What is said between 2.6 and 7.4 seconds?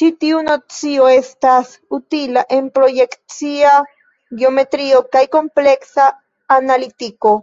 projekcia geometrio kaj kompleksa analitiko.